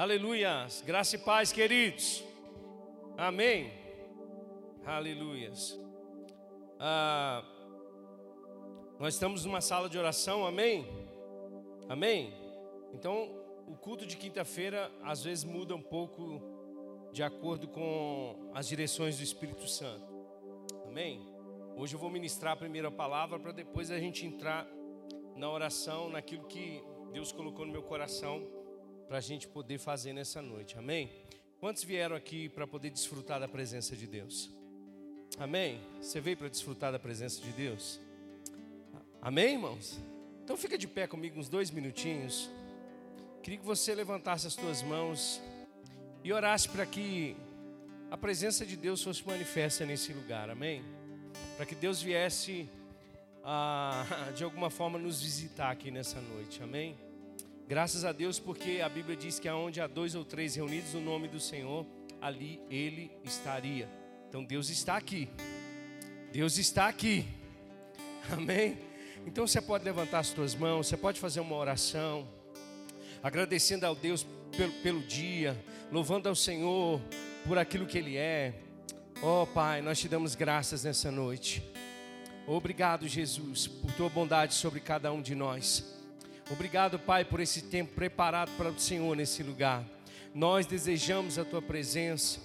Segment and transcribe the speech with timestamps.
[0.00, 0.80] Aleluias.
[0.80, 2.24] Graça e paz, queridos.
[3.18, 3.70] Amém.
[4.82, 5.78] Aleluias.
[6.78, 7.44] Ah,
[8.98, 10.86] nós estamos numa sala de oração, amém?
[11.86, 12.32] Amém?
[12.94, 13.28] Então,
[13.68, 16.40] o culto de quinta-feira às vezes muda um pouco
[17.12, 20.10] de acordo com as direções do Espírito Santo.
[20.86, 21.28] Amém?
[21.76, 24.66] Hoje eu vou ministrar a primeira palavra para depois a gente entrar
[25.36, 26.82] na oração, naquilo que
[27.12, 28.59] Deus colocou no meu coração
[29.10, 30.78] para a gente poder fazer nessa noite.
[30.78, 31.10] Amém?
[31.58, 34.48] Quantos vieram aqui para poder desfrutar da presença de Deus?
[35.36, 35.80] Amém?
[36.00, 37.98] Você veio para desfrutar da presença de Deus?
[39.20, 39.98] Amém, irmãos?
[40.44, 42.48] Então fica de pé comigo uns dois minutinhos.
[43.42, 45.42] Queria que você levantasse as suas mãos
[46.22, 47.36] e orasse para que
[48.12, 50.48] a presença de Deus fosse manifesta nesse lugar.
[50.48, 50.84] Amém?
[51.56, 52.68] Para que Deus viesse
[53.42, 56.62] a, de alguma forma nos visitar aqui nessa noite.
[56.62, 57.09] Amém?
[57.70, 61.00] Graças a Deus, porque a Bíblia diz que aonde há dois ou três reunidos no
[61.00, 61.86] nome do Senhor,
[62.20, 63.88] ali Ele estaria.
[64.28, 65.28] Então Deus está aqui.
[66.32, 67.24] Deus está aqui.
[68.28, 68.76] Amém?
[69.24, 72.26] Então você pode levantar as suas mãos, você pode fazer uma oração,
[73.22, 74.26] agradecendo ao Deus
[74.56, 75.56] pelo, pelo dia,
[75.92, 77.00] louvando ao Senhor
[77.46, 78.52] por aquilo que Ele é.
[79.22, 81.62] Oh Pai, nós te damos graças nessa noite.
[82.48, 85.99] Obrigado, Jesus, por tua bondade sobre cada um de nós.
[86.52, 89.84] Obrigado, Pai, por esse tempo preparado para o Senhor nesse lugar.
[90.34, 92.40] Nós desejamos a tua presença.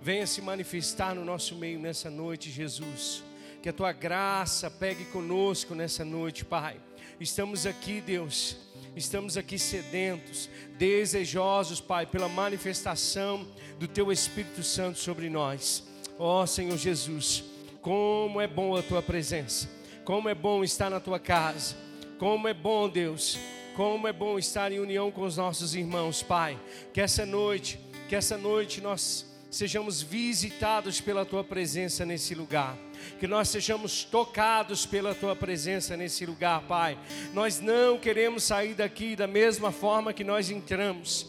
[0.00, 3.22] Venha se manifestar no nosso meio nessa noite, Jesus.
[3.62, 6.80] Que a tua graça pegue conosco nessa noite, Pai.
[7.20, 8.56] Estamos aqui, Deus.
[8.96, 13.46] Estamos aqui sedentos, desejosos, Pai, pela manifestação
[13.78, 15.84] do teu Espírito Santo sobre nós.
[16.18, 17.44] Ó oh, Senhor Jesus,
[17.82, 19.68] como é bom a tua presença.
[20.02, 21.89] Como é bom estar na tua casa.
[22.20, 23.38] Como é bom, Deus.
[23.74, 26.58] Como é bom estar em união com os nossos irmãos, Pai.
[26.92, 32.76] Que essa noite, que essa noite nós sejamos visitados pela tua presença nesse lugar.
[33.18, 36.98] Que nós sejamos tocados pela tua presença nesse lugar, Pai.
[37.32, 41.26] Nós não queremos sair daqui da mesma forma que nós entramos.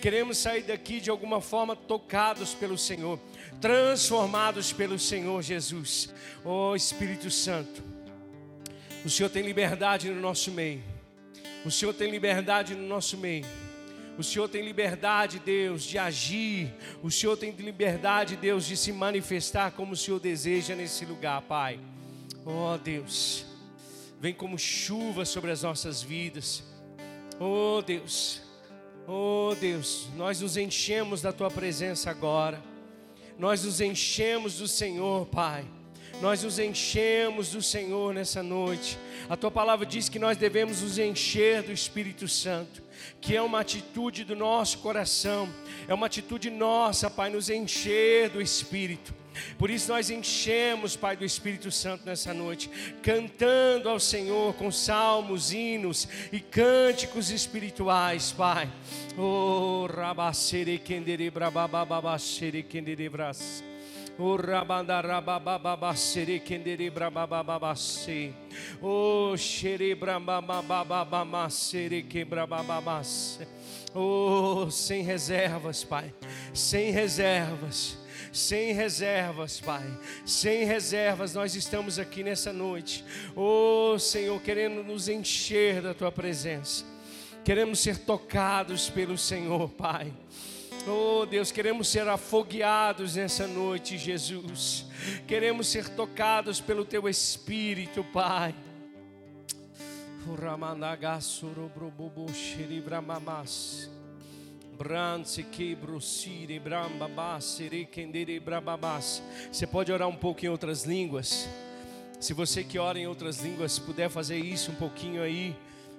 [0.00, 3.20] Queremos sair daqui de alguma forma tocados pelo Senhor
[3.60, 6.12] transformados pelo Senhor Jesus.
[6.44, 7.91] Oh Espírito Santo,
[9.04, 10.82] o Senhor tem liberdade no nosso meio.
[11.64, 13.44] O Senhor tem liberdade no nosso meio.
[14.18, 16.72] O Senhor tem liberdade, Deus, de agir.
[17.02, 21.80] O Senhor tem liberdade, Deus, de se manifestar como o Senhor deseja nesse lugar, Pai.
[22.44, 23.46] Oh, Deus,
[24.20, 26.62] vem como chuva sobre as nossas vidas.
[27.40, 28.42] Oh, Deus,
[29.06, 32.62] oh, Deus, nós nos enchemos da Tua presença agora.
[33.38, 35.64] Nós nos enchemos do Senhor, Pai.
[36.22, 38.96] Nós nos enchemos do Senhor nessa noite.
[39.28, 42.80] A tua palavra diz que nós devemos nos encher do Espírito Santo,
[43.20, 45.52] que é uma atitude do nosso coração,
[45.88, 49.12] é uma atitude nossa, Pai, nos encher do Espírito.
[49.58, 52.70] Por isso nós enchemos, Pai, do Espírito Santo nessa noite,
[53.02, 58.70] cantando ao Senhor com salmos, hinos e cânticos espirituais, Pai.
[59.18, 63.71] Oh, rabacere kendere brabababacere kendere bras.
[64.18, 68.34] O rabanda rababababacere kendere brabababacere.
[68.80, 73.48] O xere brababababacere quebrabababacere.
[73.94, 76.14] Oh, sem reservas, Pai,
[76.52, 78.02] sem reservas
[78.32, 79.86] sem reservas, Pai,
[80.24, 83.04] sem reservas, nós estamos aqui nessa noite,
[83.36, 86.84] oh Senhor, querendo nos encher da Tua presença,
[87.44, 90.12] queremos ser tocados pelo Senhor, Pai.
[90.84, 94.84] Oh Deus, queremos ser afogueados nessa noite, Jesus.
[95.28, 98.52] Queremos ser tocados pelo Teu Espírito, Pai.
[109.52, 111.48] Você pode orar um pouco em outras línguas.
[112.18, 115.54] Se você que ora em outras línguas puder fazer isso um pouquinho aí.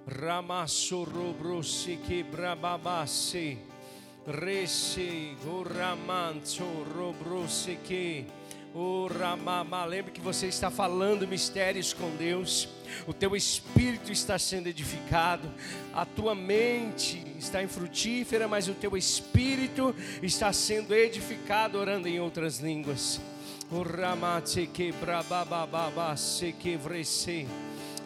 [0.06, 3.57] Ramassorobroseke brababase.
[4.25, 6.64] Rece goramanso
[6.96, 8.25] robroseke.
[8.74, 12.68] Oh, Ramama, lembre que você está falando mistérios com Deus,
[13.06, 15.48] o teu espírito está sendo edificado,
[15.94, 19.94] a tua mente está infrutífera, mas o teu espírito
[20.24, 23.22] está sendo edificado orando em outras línguas.
[23.69, 27.46] O ramate que brabababa se que vrese.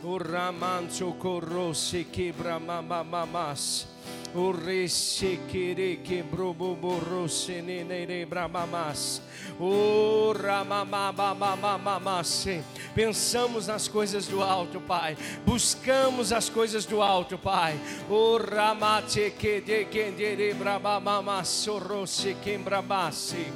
[0.04, 3.88] O ramancho corro se que bramamamas.
[4.35, 9.21] O rechequere quebrou boborro senenere bramamas.
[9.59, 12.62] O ramamamamamamamase.
[12.94, 15.18] Pensamos nas coisas do alto, Pai.
[15.45, 17.79] Buscamos as coisas do alto, Pai.
[18.09, 23.47] O ramate que de quendere brabamamassorro se quembrabase.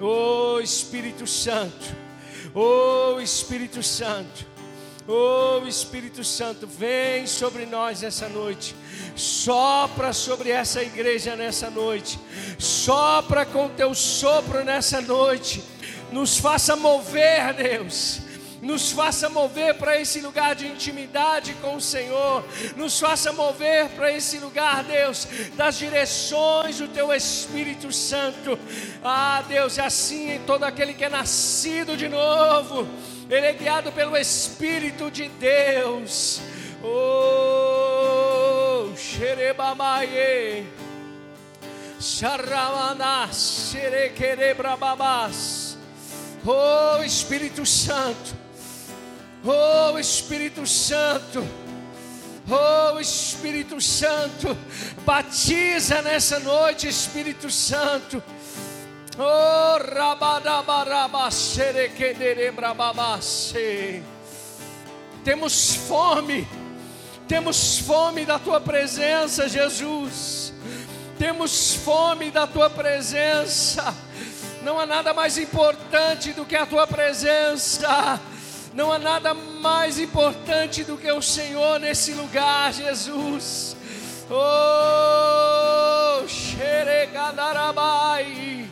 [0.00, 1.94] O Espírito Santo.
[2.54, 4.55] O Espírito Santo.
[5.08, 8.74] Oh Espírito Santo, vem sobre nós essa noite,
[9.14, 12.18] sopra sobre essa igreja nessa noite,
[12.58, 15.62] sopra com teu sopro nessa noite,
[16.10, 18.20] nos faça mover, Deus,
[18.66, 22.44] nos faça mover para esse lugar de intimidade com o Senhor,
[22.76, 25.26] nos faça mover para esse lugar, Deus,
[25.56, 28.58] das direções do Teu Espírito Santo.
[29.02, 32.86] Ah, Deus, é assim em todo aquele que é nascido de novo
[33.28, 36.40] ele é guiado pelo Espírito de Deus.
[36.82, 37.76] Oh,
[38.96, 40.64] xerebamaie.
[46.44, 48.35] Oh, Espírito Santo.
[49.48, 51.46] Oh, Espírito Santo.
[52.50, 54.56] Oh Espírito Santo,
[55.04, 58.22] batiza nessa noite, Espírito Santo.
[59.18, 59.78] Oh,
[65.24, 66.46] temos fome,
[67.26, 70.52] temos fome da tua presença, Jesus.
[71.18, 73.94] Temos fome da tua presença.
[74.62, 78.20] Não há nada mais importante do que a tua presença.
[78.76, 83.74] Não há nada mais importante do que o Senhor nesse lugar, Jesus.
[84.30, 88.68] Oh, xeregadarabai.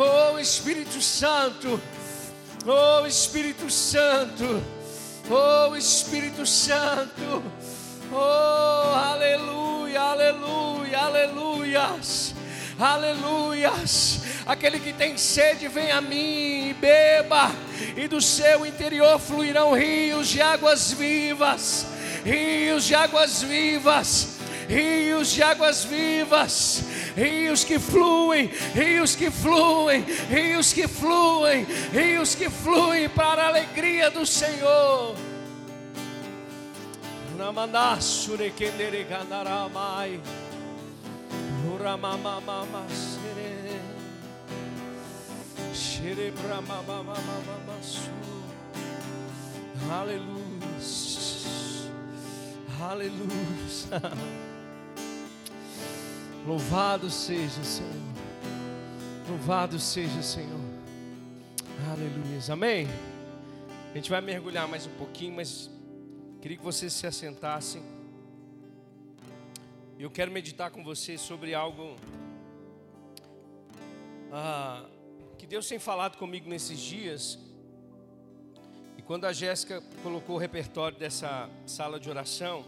[0.00, 1.80] Oh Espírito Santo,
[2.64, 4.62] oh Espírito Santo,
[5.28, 7.42] oh Espírito Santo,
[8.12, 12.32] oh aleluia, aleluia, aleluias,
[12.78, 14.20] aleluias.
[14.46, 17.50] Aquele que tem sede, vem a mim e beba,
[17.96, 21.86] e do seu interior fluirão rios de águas vivas,
[22.24, 24.38] rios de águas vivas
[24.68, 26.84] rios de águas vivas,
[27.16, 34.10] rios que fluem, rios que fluem, rios que fluem, rios que fluem para a alegria
[34.10, 35.16] do Senhor.
[37.38, 38.52] Namandasure
[49.90, 50.38] Aleluia.
[52.80, 53.28] Aleluia.
[56.46, 57.92] Louvado seja, Senhor.
[59.28, 60.60] Louvado seja, Senhor.
[61.90, 62.40] Aleluia.
[62.52, 62.88] Amém.
[63.92, 65.70] A gente vai mergulhar mais um pouquinho, mas
[66.40, 67.97] queria que vocês se assentassem.
[70.00, 71.96] Eu quero meditar com vocês sobre algo
[74.30, 74.88] ah,
[75.36, 77.36] que Deus tem falado comigo nesses dias.
[78.96, 82.64] E quando a Jéssica colocou o repertório dessa sala de oração,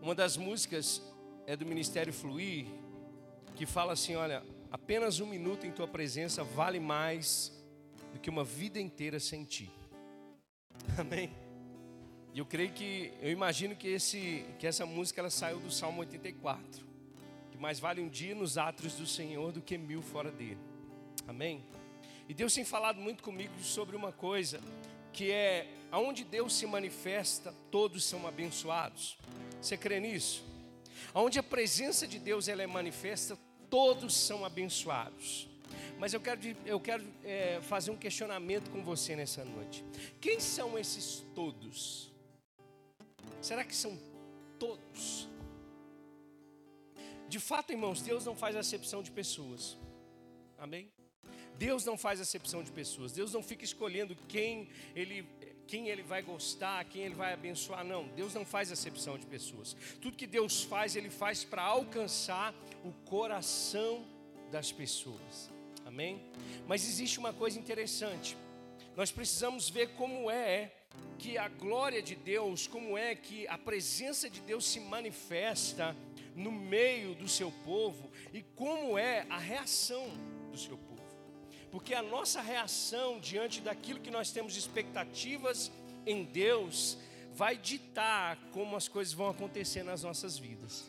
[0.00, 1.02] uma das músicas
[1.48, 2.66] é do Ministério Fluir,
[3.56, 7.52] que fala assim: olha, apenas um minuto em tua presença vale mais
[8.12, 9.68] do que uma vida inteira sem ti.
[10.96, 11.47] Amém?
[12.38, 16.02] E eu creio que, eu imagino que, esse, que essa música ela saiu do Salmo
[16.02, 16.86] 84.
[17.50, 20.60] Que mais vale um dia nos atos do Senhor do que mil fora dele.
[21.26, 21.64] Amém?
[22.28, 24.60] E Deus tem falado muito comigo sobre uma coisa,
[25.12, 29.18] que é aonde Deus se manifesta, todos são abençoados.
[29.60, 30.44] Você crê nisso?
[31.12, 33.36] Onde a presença de Deus ela é manifesta,
[33.68, 35.48] todos são abençoados.
[35.98, 39.84] Mas eu quero, eu quero é, fazer um questionamento com você nessa noite.
[40.20, 42.07] Quem são esses todos?
[43.40, 43.98] Será que são
[44.58, 45.28] todos?
[47.28, 49.76] De fato, irmãos, Deus não faz acepção de pessoas.
[50.56, 50.90] Amém?
[51.56, 53.12] Deus não faz acepção de pessoas.
[53.12, 55.26] Deus não fica escolhendo quem ele
[55.66, 57.84] quem ele vai gostar, quem ele vai abençoar.
[57.84, 59.76] Não, Deus não faz acepção de pessoas.
[60.00, 64.06] Tudo que Deus faz, ele faz para alcançar o coração
[64.50, 65.50] das pessoas.
[65.84, 66.22] Amém?
[66.66, 68.34] Mas existe uma coisa interessante.
[68.96, 70.72] Nós precisamos ver como é
[71.18, 75.94] que a glória de Deus, como é que a presença de Deus se manifesta
[76.34, 80.08] no meio do seu povo e como é a reação
[80.50, 81.02] do seu povo.
[81.70, 85.70] Porque a nossa reação diante daquilo que nós temos expectativas
[86.06, 86.96] em Deus
[87.34, 90.88] vai ditar como as coisas vão acontecer nas nossas vidas.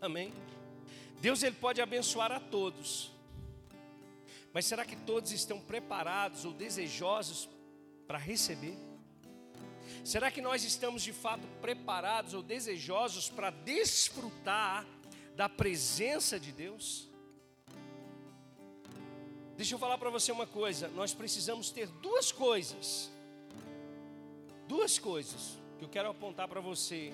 [0.00, 0.32] Amém?
[1.20, 3.13] Deus ele pode abençoar a todos.
[4.54, 7.48] Mas será que todos estão preparados ou desejosos
[8.06, 8.78] para receber?
[10.04, 14.86] Será que nós estamos de fato preparados ou desejosos para desfrutar
[15.34, 17.10] da presença de Deus?
[19.56, 23.10] Deixa eu falar para você uma coisa: nós precisamos ter duas coisas,
[24.68, 27.12] duas coisas que eu quero apontar para você,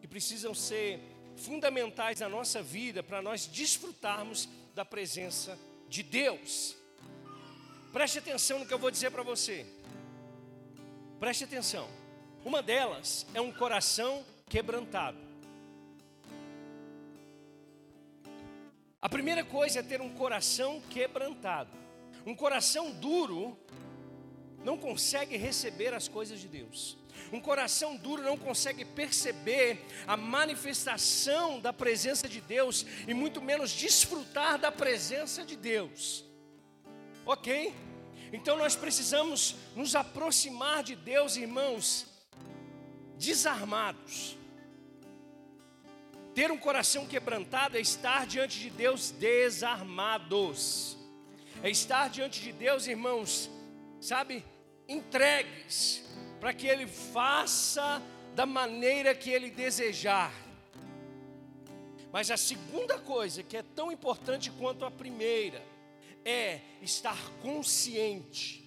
[0.00, 0.98] que precisam ser
[1.36, 5.69] fundamentais na nossa vida para nós desfrutarmos da presença de
[6.02, 6.76] Deus.
[7.92, 9.66] Preste atenção no que eu vou dizer para você.
[11.18, 11.88] Preste atenção.
[12.44, 15.18] Uma delas é um coração quebrantado.
[19.02, 21.70] A primeira coisa é ter um coração quebrantado.
[22.24, 23.58] Um coração duro
[24.64, 26.96] não consegue receber as coisas de Deus.
[27.32, 33.70] Um coração duro não consegue perceber a manifestação da presença de Deus e muito menos
[33.70, 36.24] desfrutar da presença de Deus.
[37.24, 37.72] Ok?
[38.32, 42.06] Então nós precisamos nos aproximar de Deus, irmãos,
[43.16, 44.36] desarmados.
[46.34, 50.96] Ter um coração quebrantado é estar diante de Deus desarmados.
[51.62, 53.50] É estar diante de Deus, irmãos,
[54.00, 54.44] sabe,
[54.88, 56.02] entregues
[56.40, 58.02] para que Ele faça
[58.34, 60.32] da maneira que Ele desejar.
[62.10, 65.62] Mas a segunda coisa, que é tão importante quanto a primeira,
[66.24, 68.60] é estar consciente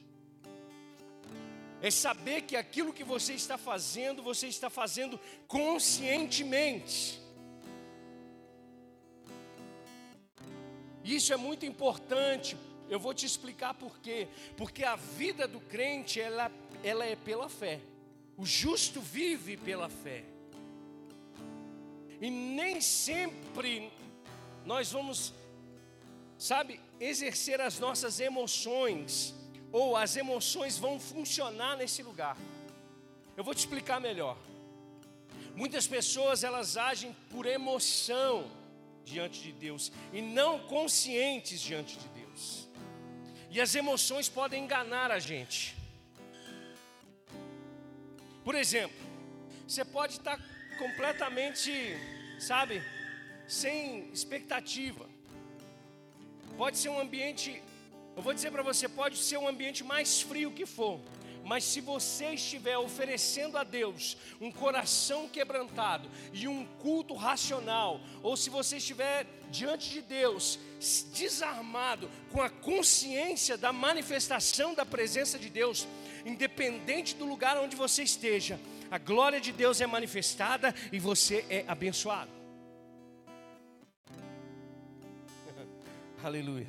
[1.84, 7.20] é saber que aquilo que você está fazendo, você está fazendo conscientemente.
[11.04, 12.56] Isso é muito importante.
[12.90, 14.30] Eu vou te explicar por quê.
[14.56, 16.50] Porque a vida do crente, ela,
[16.84, 17.80] ela é pela fé.
[18.38, 20.24] O justo vive pela fé.
[22.20, 23.92] E nem sempre
[24.66, 25.34] nós vamos,
[26.38, 29.34] sabe, exercer as nossas emoções
[29.72, 32.38] ou as emoções vão funcionar nesse lugar.
[33.36, 34.38] Eu vou te explicar melhor.
[35.56, 38.50] Muitas pessoas elas agem por emoção
[39.04, 42.68] diante de Deus e não conscientes diante de Deus.
[43.52, 45.83] E as emoções podem enganar a gente.
[48.44, 48.96] Por exemplo,
[49.68, 50.40] você pode estar
[50.78, 51.72] completamente,
[52.40, 52.84] sabe,
[53.48, 55.10] sem expectativa.
[56.58, 57.62] Pode ser um ambiente
[58.16, 61.00] eu vou dizer para você, pode ser um ambiente mais frio que for,
[61.44, 68.36] mas se você estiver oferecendo a Deus um coração quebrantado e um culto racional, ou
[68.38, 70.60] se você estiver diante de Deus
[71.14, 75.88] desarmado, com a consciência da manifestação da presença de Deus,
[76.26, 78.60] independente do lugar onde você esteja,
[78.90, 82.32] a glória de Deus é manifestada e você é abençoado.
[86.24, 86.68] Aleluia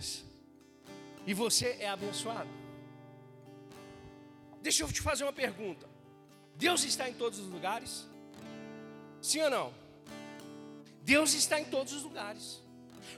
[1.27, 2.64] e você é abençoado.
[4.65, 5.87] Deixa eu te fazer uma pergunta:
[6.57, 8.07] Deus está em todos os lugares?
[9.21, 9.75] Sim ou não?
[11.03, 12.63] Deus está em todos os lugares,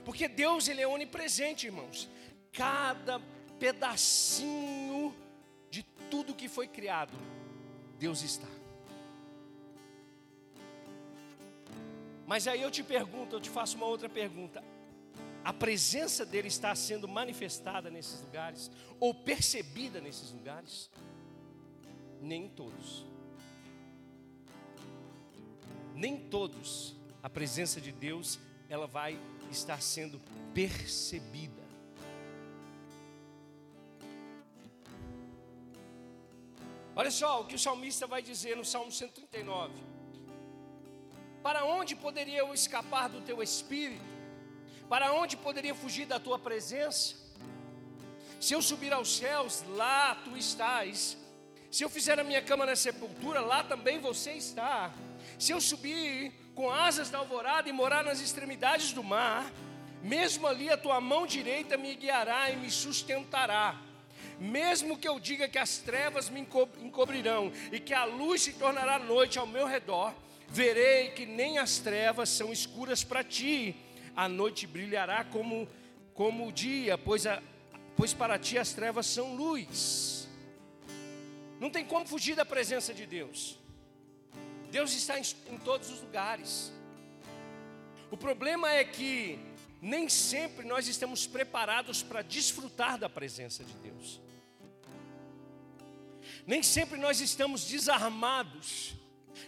[0.03, 2.09] porque Deus ele é onipresente, irmãos.
[2.51, 3.21] Cada
[3.57, 5.15] pedacinho
[5.69, 7.13] de tudo que foi criado,
[7.97, 8.47] Deus está.
[12.25, 14.61] Mas aí eu te pergunto, eu te faço uma outra pergunta:
[15.45, 20.89] a presença dele está sendo manifestada nesses lugares ou percebida nesses lugares?
[22.21, 23.05] Nem todos.
[25.95, 29.19] Nem todos a presença de Deus ela vai
[29.51, 30.19] estar sendo
[30.53, 31.67] percebida.
[36.95, 39.71] Olha só o que o salmista vai dizer no Salmo 139.
[41.43, 44.03] Para onde poderia eu escapar do teu espírito?
[44.89, 47.15] Para onde poderia fugir da tua presença?
[48.41, 51.17] Se eu subir aos céus, lá tu estás.
[51.71, 54.91] Se eu fizer a minha cama na sepultura, lá também você está.
[55.37, 59.51] Se eu subir com asas da alvorada e morar nas extremidades do mar,
[60.01, 63.79] mesmo ali a tua mão direita me guiará e me sustentará.
[64.39, 66.47] Mesmo que eu diga que as trevas me
[66.81, 70.13] encobrirão e que a luz se tornará noite ao meu redor,
[70.47, 73.75] verei que nem as trevas são escuras para ti
[74.17, 75.67] a noite brilhará como,
[76.15, 77.39] como o dia, pois, a,
[77.95, 80.16] pois para ti as trevas são luz.
[81.59, 83.57] Não tem como fugir da presença de Deus.
[84.69, 86.71] Deus está em, em todos os lugares.
[88.11, 89.39] O problema é que
[89.81, 94.19] nem sempre nós estamos preparados para desfrutar da presença de Deus.
[96.45, 98.93] Nem sempre nós estamos desarmados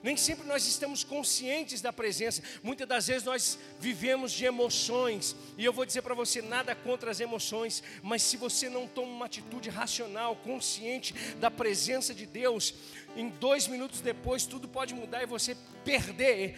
[0.01, 2.41] Nem sempre nós estamos conscientes da presença.
[2.63, 5.35] Muitas das vezes nós vivemos de emoções.
[5.57, 7.83] E eu vou dizer para você: nada contra as emoções.
[8.01, 12.73] Mas se você não toma uma atitude racional, consciente da presença de Deus,
[13.15, 16.57] em dois minutos depois tudo pode mudar e você perder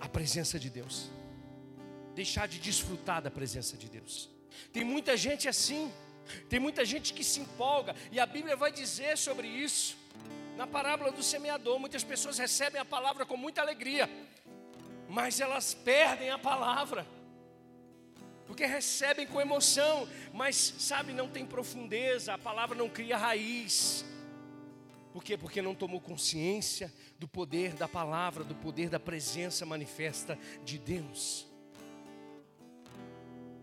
[0.00, 1.10] a presença de Deus.
[2.14, 4.30] Deixar de desfrutar da presença de Deus.
[4.72, 5.92] Tem muita gente assim.
[6.48, 7.94] Tem muita gente que se empolga.
[8.10, 9.96] E a Bíblia vai dizer sobre isso.
[10.56, 14.08] Na parábola do semeador, muitas pessoas recebem a palavra com muita alegria,
[15.06, 17.06] mas elas perdem a palavra,
[18.46, 24.02] porque recebem com emoção, mas sabe, não tem profundeza, a palavra não cria raiz.
[25.12, 25.36] Por quê?
[25.36, 31.46] Porque não tomou consciência do poder da palavra, do poder da presença manifesta de Deus.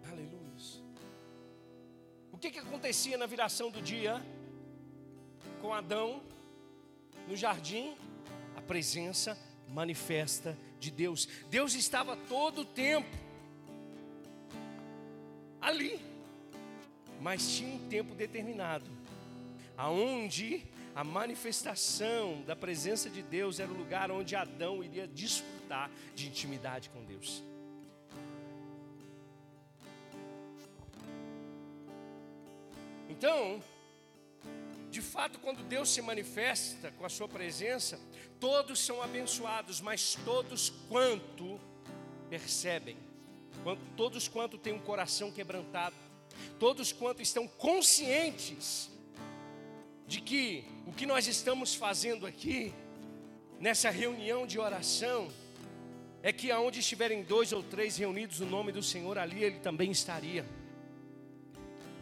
[0.07, 0.83] Aleluia.
[2.31, 4.23] O que, que acontecia na viração do dia
[5.59, 6.32] com Adão?
[7.27, 7.95] No jardim,
[8.55, 9.37] a presença
[9.67, 11.27] manifesta de Deus.
[11.49, 13.09] Deus estava todo o tempo
[15.59, 15.99] ali,
[17.21, 18.85] mas tinha um tempo determinado,
[19.77, 20.63] aonde
[20.93, 26.89] a manifestação da presença de Deus era o lugar onde Adão iria desfrutar de intimidade
[26.89, 27.41] com Deus.
[33.09, 33.63] Então,
[35.13, 37.99] fato, quando Deus se manifesta com a sua presença,
[38.39, 41.59] todos são abençoados, mas todos quanto
[42.31, 42.97] percebem,
[43.95, 45.95] todos quanto têm um coração quebrantado,
[46.59, 48.89] todos quanto estão conscientes
[50.07, 52.73] de que o que nós estamos fazendo aqui,
[53.59, 55.31] nessa reunião de oração,
[56.23, 59.91] é que aonde estiverem dois ou três reunidos no nome do Senhor, ali Ele também
[59.91, 60.43] estaria.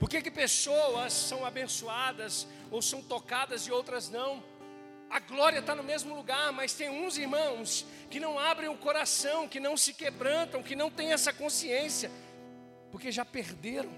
[0.02, 4.44] Por que, que pessoas são abençoadas ou são tocadas e outras não?
[5.08, 9.48] A glória está no mesmo lugar, mas tem uns irmãos que não abrem o coração,
[9.48, 12.10] que não se quebrantam, que não têm essa consciência,
[12.90, 13.92] porque já perderam.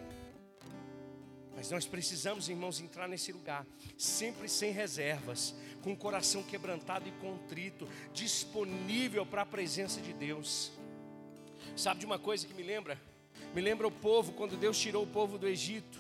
[1.56, 3.66] Mas nós precisamos, irmãos, entrar nesse lugar,
[3.98, 10.70] sempre sem reservas, com o coração quebrantado e contrito, disponível para a presença de Deus.
[11.78, 13.00] Sabe de uma coisa que me lembra?
[13.54, 16.00] Me lembra o povo, quando Deus tirou o povo do Egito.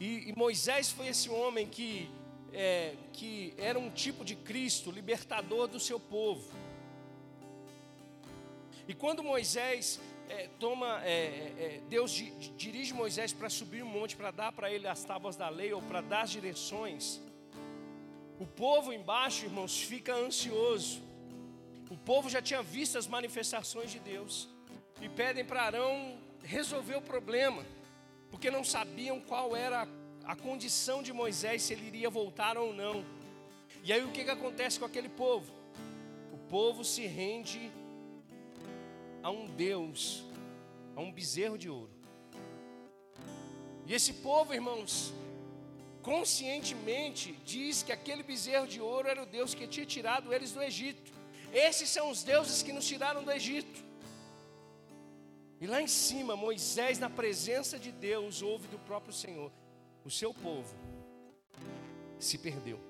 [0.00, 2.10] E, e Moisés foi esse homem que,
[2.52, 6.52] é, que era um tipo de Cristo, libertador do seu povo.
[8.88, 14.16] E quando Moisés é, toma, é, é, Deus di, dirige Moisés para subir um monte,
[14.16, 17.20] para dar para ele as tábuas da lei ou para dar as direções.
[18.40, 21.00] O povo embaixo, irmãos, fica ansioso.
[21.88, 24.48] O povo já tinha visto as manifestações de Deus
[25.00, 27.64] e pedem para Arão resolver o problema,
[28.30, 29.88] porque não sabiam qual era
[30.24, 33.04] a condição de Moisés, se ele iria voltar ou não.
[33.82, 35.52] E aí o que, que acontece com aquele povo?
[36.32, 37.70] O povo se rende
[39.22, 40.24] a um Deus,
[40.96, 41.90] a um bezerro de ouro.
[43.86, 45.12] E esse povo, irmãos,
[46.02, 50.62] conscientemente diz que aquele bezerro de ouro era o Deus que tinha tirado eles do
[50.62, 51.12] Egito.
[51.52, 53.83] Esses são os deuses que nos tiraram do Egito.
[55.60, 59.52] E lá em cima, Moisés, na presença de Deus, ouve do próprio Senhor:
[60.04, 60.74] o seu povo
[62.18, 62.80] se perdeu.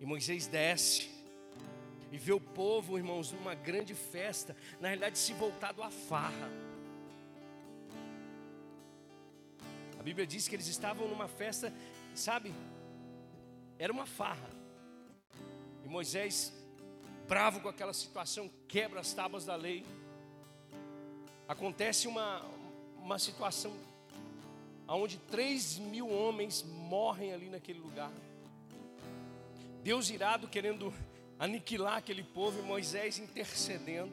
[0.00, 1.08] E Moisés desce
[2.10, 6.50] e vê o povo, irmãos, numa grande festa, na realidade se voltado à farra.
[9.98, 11.72] A Bíblia diz que eles estavam numa festa,
[12.14, 12.54] sabe?
[13.78, 14.48] Era uma farra.
[15.84, 16.52] E Moisés,
[17.26, 19.84] bravo com aquela situação, quebra as tábuas da lei
[21.48, 22.44] acontece uma,
[22.98, 23.72] uma situação
[24.86, 28.12] onde 3 mil homens morrem ali naquele lugar.
[29.82, 30.92] Deus irado querendo
[31.38, 34.12] aniquilar aquele povo e Moisés intercedendo.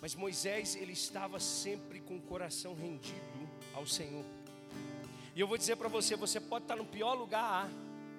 [0.00, 4.24] Mas Moisés, ele estava sempre com o coração rendido ao Senhor.
[5.34, 7.68] E eu vou dizer para você: você pode estar no pior lugar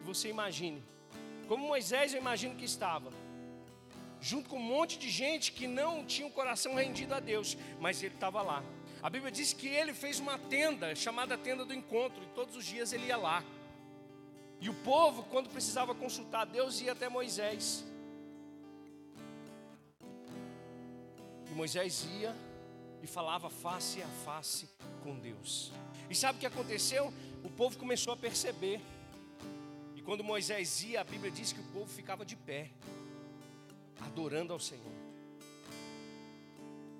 [0.08, 0.82] você imagine.
[1.50, 3.12] Como Moisés, eu imagino que estava
[4.22, 8.02] junto com um monte de gente que não tinha o coração rendido a Deus, mas
[8.02, 8.64] ele estava lá.
[9.02, 12.66] A Bíblia diz que ele fez uma tenda chamada tenda do encontro, e todos os
[12.66, 13.44] dias ele ia lá.
[14.60, 17.86] E o povo, quando precisava consultar Deus, ia até Moisés.
[21.50, 22.36] E Moisés ia
[23.02, 24.68] e falava face a face
[25.04, 25.72] com Deus.
[26.10, 27.14] E sabe o que aconteceu?
[27.44, 28.82] O povo começou a perceber.
[29.96, 32.72] E quando Moisés ia, a Bíblia diz que o povo ficava de pé
[34.00, 34.94] adorando ao Senhor.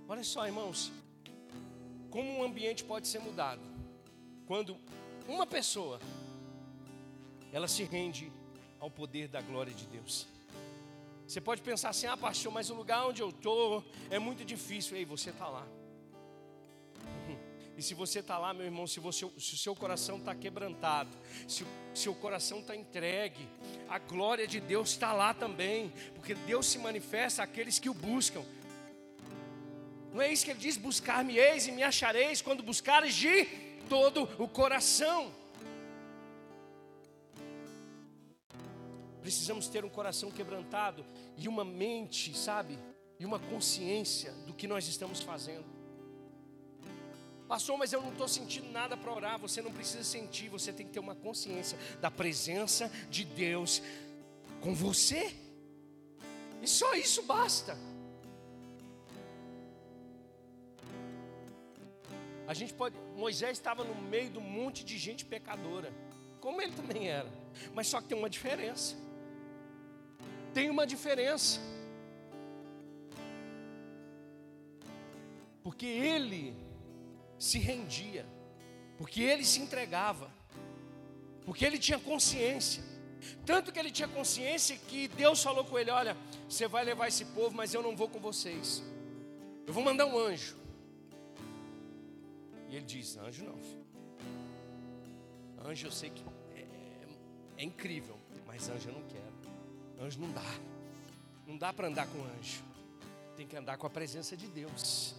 [0.08, 0.92] Olha só, irmãos,
[2.10, 3.62] como um ambiente pode ser mudado
[4.46, 4.78] quando
[5.28, 6.00] uma pessoa
[7.52, 8.32] ela se rende
[8.80, 10.28] ao poder da glória de Deus.
[11.28, 14.96] Você pode pensar assim, ah, pastor, mas o lugar onde eu estou é muito difícil.
[14.96, 15.68] Ei, você está lá.
[17.78, 21.16] E se você está lá, meu irmão, se, você, se o seu coração está quebrantado,
[21.48, 23.48] se o seu coração está entregue,
[23.88, 28.44] a glória de Deus está lá também, porque Deus se manifesta àqueles que o buscam.
[30.12, 33.46] Não é isso que ele diz: buscar-me-eis e me achareis quando buscares de
[33.88, 35.32] todo o coração.
[39.22, 41.06] Precisamos ter um coração quebrantado
[41.38, 42.80] e uma mente, sabe?
[43.20, 45.77] E uma consciência do que nós estamos fazendo.
[47.48, 49.40] Pastor, mas eu não estou sentindo nada para orar.
[49.40, 53.82] Você não precisa sentir, você tem que ter uma consciência da presença de Deus
[54.62, 55.34] com você.
[56.62, 57.78] E só isso basta.
[62.48, 62.96] A gente pode.
[63.16, 65.94] Moisés estava no meio de um monte de gente pecadora,
[66.40, 67.32] como ele também era.
[67.74, 68.96] Mas só que tem uma diferença
[70.58, 71.60] tem uma diferença.
[75.62, 76.56] Porque ele
[77.38, 78.26] se rendia,
[78.98, 80.32] porque ele se entregava,
[81.46, 82.84] porque ele tinha consciência.
[83.46, 86.16] Tanto que ele tinha consciência que Deus falou com ele: Olha,
[86.48, 88.84] você vai levar esse povo, mas eu não vou com vocês.
[89.66, 90.58] Eu vou mandar um anjo.
[92.70, 93.60] E ele diz: Anjo não.
[95.66, 96.24] Anjo eu sei que
[96.56, 96.66] é,
[97.58, 100.06] é incrível, mas anjo eu não quero.
[100.06, 100.60] Anjo não dá.
[101.46, 102.64] Não dá para andar com anjo.
[103.36, 105.16] Tem que andar com a presença de Deus.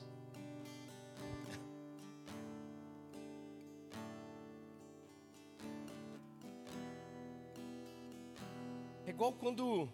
[9.19, 9.89] Igual quando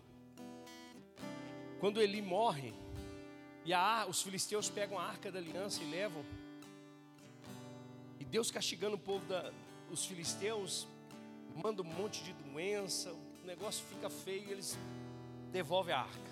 [1.80, 2.74] quando Eli morre
[3.64, 6.22] e a, os filisteus pegam a arca da aliança e levam.
[8.20, 9.50] E Deus castigando o povo da,
[9.90, 10.86] os filisteus,
[11.56, 14.76] manda um monte de doença, o negócio fica feio e eles
[15.50, 16.30] devolvem a arca.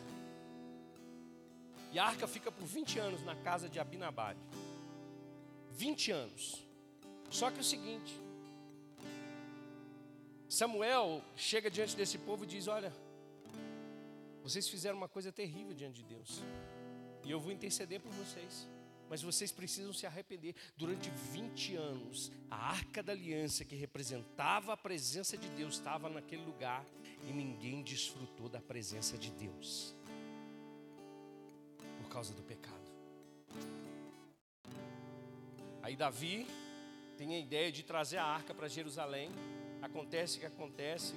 [1.93, 4.37] E a arca fica por 20 anos na casa de Abinabad.
[5.71, 6.63] 20 anos.
[7.31, 8.21] Só que é o seguinte:
[10.59, 12.93] Samuel chega diante desse povo e diz: Olha,
[14.43, 16.43] vocês fizeram uma coisa terrível diante de Deus,
[17.25, 18.69] e eu vou interceder por vocês
[19.13, 20.55] mas vocês precisam se arrepender.
[20.75, 26.43] Durante 20 anos, a arca da aliança, que representava a presença de Deus, estava naquele
[26.43, 26.83] lugar
[27.29, 29.95] e ninguém desfrutou da presença de Deus
[31.99, 32.91] por causa do pecado.
[35.83, 36.47] Aí Davi
[37.19, 39.31] tem a ideia de trazer a arca para Jerusalém.
[39.83, 41.13] Acontece que acontece.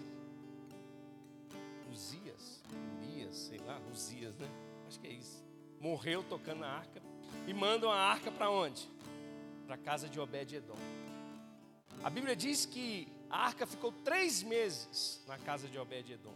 [1.91, 2.63] Uzias,
[2.97, 4.49] Urias, sei lá, Uzias, né?
[4.87, 5.45] Acho que é isso.
[5.79, 7.01] Morreu tocando a arca
[7.47, 8.89] e mandam a arca para onde?
[9.67, 10.75] Para a casa de Obed-Edom.
[12.03, 16.33] A Bíblia diz que a arca ficou três meses na casa de Obed-Edom.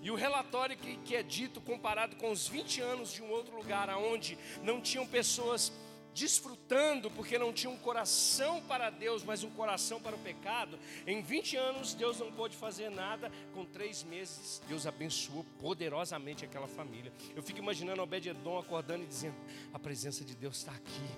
[0.00, 3.56] E o relatório que, que, é dito, comparado com os 20 anos de um outro
[3.56, 5.72] lugar, onde não tinham pessoas
[6.18, 10.78] desfrutando, porque não tinha um coração para Deus, mas um coração para o pecado.
[11.06, 13.30] Em 20 anos, Deus não pôde fazer nada.
[13.54, 17.12] Com três meses, Deus abençoou poderosamente aquela família.
[17.34, 19.36] Eu fico imaginando Obed-Edom acordando e dizendo:
[19.72, 21.08] A presença de Deus está aqui.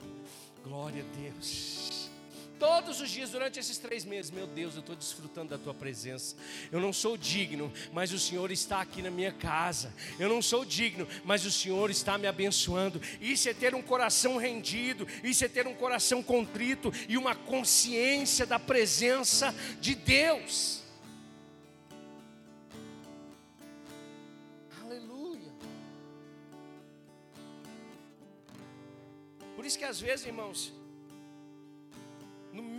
[0.63, 2.00] Glória a Deus.
[2.61, 6.37] Todos os dias durante esses três meses, meu Deus, eu estou desfrutando da tua presença.
[6.71, 9.95] Eu não sou digno, mas o Senhor está aqui na minha casa.
[10.19, 13.01] Eu não sou digno, mas o Senhor está me abençoando.
[13.19, 18.45] Isso é ter um coração rendido, isso é ter um coração contrito e uma consciência
[18.45, 20.83] da presença de Deus.
[24.83, 25.51] Aleluia.
[29.57, 30.79] Por isso que às vezes, irmãos,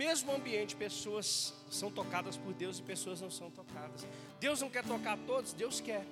[0.04, 4.04] mesmo ambiente, pessoas são tocadas por Deus e pessoas não são tocadas.
[4.40, 6.04] Deus não quer tocar todos, Deus quer.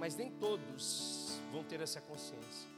[0.00, 2.68] Mas nem todos vão ter essa consciência.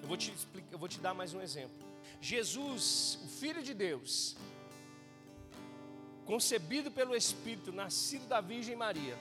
[0.00, 1.76] Eu vou te explicar, eu vou te dar mais um exemplo.
[2.20, 4.36] Jesus, o Filho de Deus,
[6.24, 9.18] concebido pelo Espírito, nascido da Virgem Maria,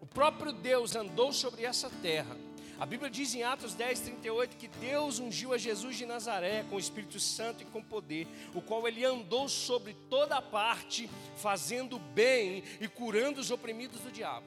[0.00, 2.34] o próprio Deus andou sobre essa terra
[2.78, 6.76] a Bíblia diz em Atos 10, 38 que Deus ungiu a Jesus de Nazaré com
[6.76, 11.98] o Espírito Santo e com poder, o qual ele andou sobre toda a parte, fazendo
[11.98, 14.46] bem e curando os oprimidos do diabo.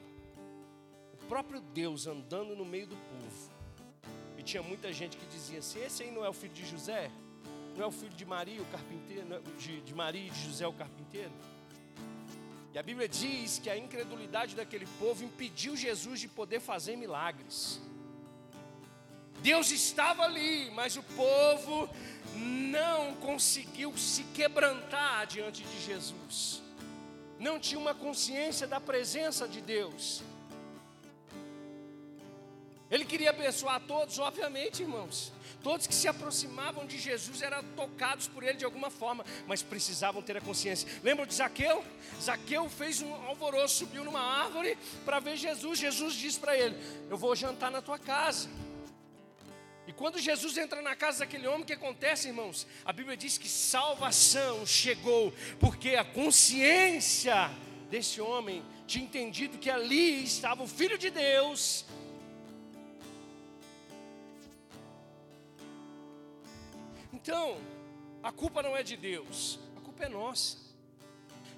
[1.14, 3.50] O próprio Deus andando no meio do povo.
[4.36, 7.10] E tinha muita gente que dizia assim: esse aí não é o filho de José?
[7.76, 9.42] Não é o filho de Maria, o carpinteiro?
[9.58, 11.32] De, de Maria e de José, o carpinteiro?
[12.74, 17.80] E a Bíblia diz que a incredulidade daquele povo impediu Jesus de poder fazer milagres.
[19.42, 21.88] Deus estava ali, mas o povo
[22.34, 26.62] não conseguiu se quebrantar diante de Jesus.
[27.38, 30.24] não tinha uma consciência da presença de Deus.
[32.90, 35.30] Ele queria abençoar todos, obviamente, irmãos.
[35.62, 40.22] Todos que se aproximavam de Jesus eram tocados por ele de alguma forma, mas precisavam
[40.22, 40.88] ter a consciência.
[41.02, 41.84] Lembra de Zaqueu?
[42.20, 45.78] Zaqueu fez um alvoroço, subiu numa árvore para ver Jesus.
[45.78, 46.76] Jesus disse para ele:
[47.10, 48.48] Eu vou jantar na tua casa.
[49.88, 52.66] E quando Jesus entra na casa daquele homem, o que acontece, irmãos?
[52.84, 57.50] A Bíblia diz que salvação chegou, porque a consciência
[57.88, 61.86] desse homem tinha entendido que ali estava o Filho de Deus.
[67.10, 67.58] Então,
[68.22, 70.58] a culpa não é de Deus, a culpa é nossa,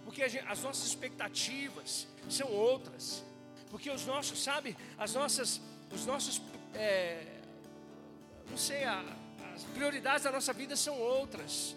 [0.04, 3.24] porque gente, as nossas expectativas são outras,
[3.70, 5.60] porque os nossos, sabe, as nossas,
[5.92, 6.40] os nossos
[6.74, 7.39] é,
[8.50, 9.02] não sei, a,
[9.54, 11.76] as prioridades da nossa vida são outras.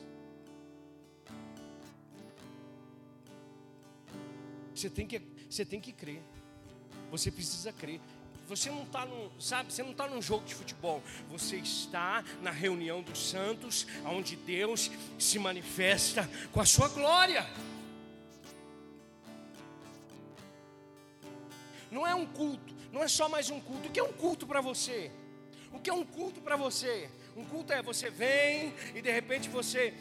[4.74, 6.22] Você tem que, você tem que crer.
[7.12, 8.02] Você precisa crer.
[8.48, 11.02] Você não está num, sabe, você não está num jogo de futebol.
[11.30, 17.48] Você está na reunião dos santos, onde Deus se manifesta com a sua glória.
[21.90, 23.88] Não é um culto, não é só mais um culto.
[23.88, 25.12] O que é um culto para você?
[25.74, 27.10] O que é um culto para você?
[27.36, 29.92] Um culto é você vem e de repente você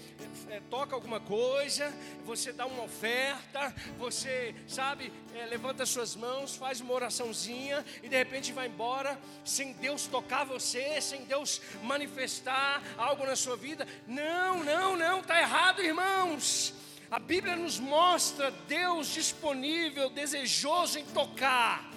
[0.50, 1.90] é, toca alguma coisa,
[2.26, 8.14] você dá uma oferta, você, sabe, é, levanta suas mãos, faz uma oraçãozinha e de
[8.14, 13.88] repente vai embora sem Deus tocar você, sem Deus manifestar algo na sua vida.
[14.06, 16.74] Não, não, não, está errado, irmãos.
[17.10, 21.90] A Bíblia nos mostra Deus disponível, desejoso em tocar,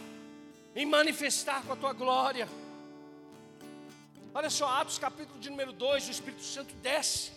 [0.74, 2.48] em manifestar com a tua glória.
[4.38, 7.32] Olha só, Atos capítulo de número 2, o Espírito Santo desce.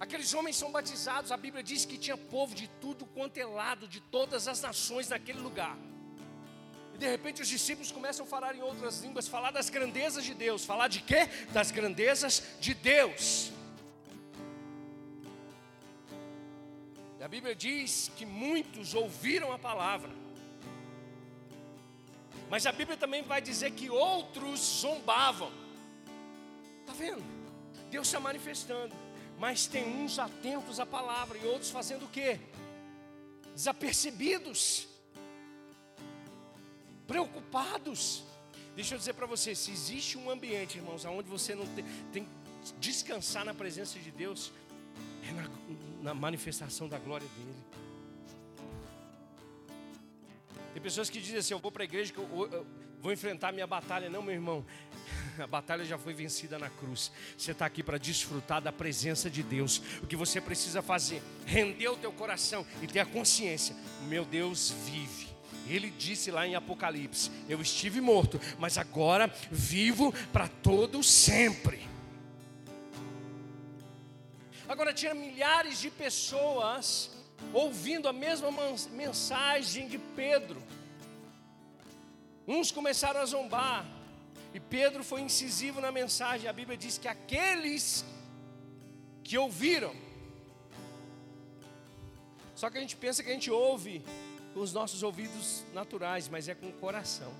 [0.00, 3.86] Aqueles homens são batizados, a Bíblia diz que tinha povo de tudo quanto é lado,
[3.86, 5.78] de todas as nações naquele lugar.
[6.92, 10.34] E de repente os discípulos começam a falar em outras línguas, falar das grandezas de
[10.34, 10.64] Deus.
[10.64, 11.28] Falar de quê?
[11.52, 13.52] Das grandezas de Deus.
[17.20, 20.10] E a Bíblia diz que muitos ouviram a palavra.
[22.50, 25.67] Mas a Bíblia também vai dizer que outros zombavam.
[26.88, 27.22] Está vendo?
[27.90, 28.94] Deus está manifestando.
[29.38, 32.40] Mas tem uns atentos à palavra e outros fazendo o quê?
[33.54, 34.88] Desapercebidos,
[37.06, 38.24] preocupados.
[38.74, 42.24] Deixa eu dizer para você: se existe um ambiente, irmãos, onde você não tem, tem
[42.24, 44.50] que descansar na presença de Deus,
[45.28, 45.48] é na,
[46.02, 47.68] na manifestação da glória dEle.
[50.72, 52.66] Tem pessoas que dizem assim: eu vou para a igreja que eu, eu
[53.02, 54.08] vou enfrentar minha batalha.
[54.10, 54.64] Não, meu irmão,
[55.38, 57.12] a batalha já foi vencida na cruz.
[57.36, 59.82] Você está aqui para desfrutar da presença de Deus.
[60.02, 61.22] O que você precisa fazer?
[61.46, 63.74] Render o teu coração e ter a consciência:
[64.08, 65.28] meu Deus vive.
[65.66, 71.86] Ele disse lá em Apocalipse: Eu estive morto, mas agora vivo para todo sempre.
[74.68, 77.10] Agora tinha milhares de pessoas
[77.52, 78.50] ouvindo a mesma
[78.92, 80.62] mensagem de Pedro.
[82.48, 83.84] Uns começaram a zombar,
[84.54, 86.48] e Pedro foi incisivo na mensagem.
[86.48, 88.02] A Bíblia diz que aqueles
[89.22, 89.94] que ouviram,
[92.54, 94.02] só que a gente pensa que a gente ouve
[94.54, 97.30] com os nossos ouvidos naturais, mas é com o coração.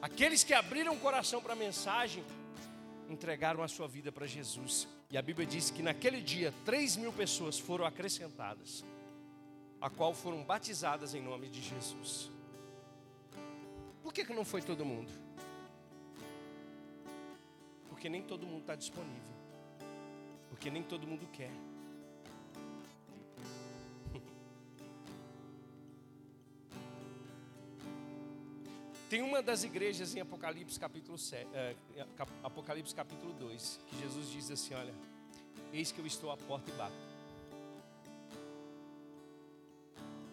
[0.00, 2.24] Aqueles que abriram o coração para a mensagem,
[3.10, 4.88] entregaram a sua vida para Jesus.
[5.10, 8.82] E a Bíblia diz que naquele dia, três mil pessoas foram acrescentadas,
[9.78, 12.35] a qual foram batizadas em nome de Jesus.
[14.06, 15.10] Por que, que não foi todo mundo?
[17.88, 19.34] Porque nem todo mundo está disponível.
[20.48, 21.50] Porque nem todo mundo quer.
[29.10, 31.74] Tem uma das igrejas em Apocalipse capítulo, 7, é,
[32.44, 34.94] Apocalipse capítulo 2, que Jesus diz assim: Olha,
[35.72, 36.94] eis que eu estou à porta e bato.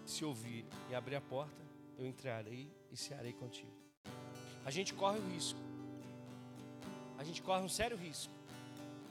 [0.05, 1.62] Se ouvir e abrir a porta,
[1.97, 3.71] eu entrarei e cearei contigo.
[4.65, 5.59] A gente corre o risco
[7.23, 8.33] a gente corre um sério risco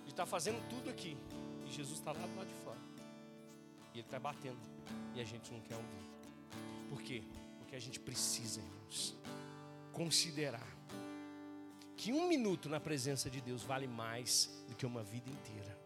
[0.04, 1.16] de estar tá fazendo tudo aqui
[1.66, 2.78] e Jesus está lá do lado de fora.
[3.94, 4.60] E Ele está batendo
[5.14, 6.10] e a gente não quer ouvir.
[6.90, 7.22] Por quê?
[7.58, 9.16] Porque a gente precisa, irmãos,
[9.92, 10.66] considerar
[11.96, 15.78] que um minuto na presença de Deus vale mais do que uma vida inteira.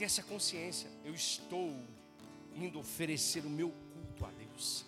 [0.00, 0.90] Ter essa consciência.
[1.04, 1.76] Eu estou
[2.56, 4.86] indo oferecer o meu culto a Deus.